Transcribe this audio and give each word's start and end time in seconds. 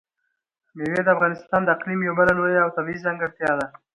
مېوې 0.77 1.01
د 1.03 1.07
افغانستان 1.15 1.61
د 1.63 1.67
اقلیم 1.75 1.99
یوه 2.03 2.17
بله 2.19 2.31
لویه 2.37 2.59
او 2.65 2.69
طبیعي 2.77 2.99
ځانګړتیا 3.05 3.51
ده. 3.59 3.67